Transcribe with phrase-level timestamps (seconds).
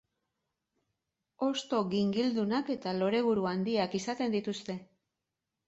[1.47, 4.81] Hosto gingildunak eta lore-buru handiak izaten dituzte.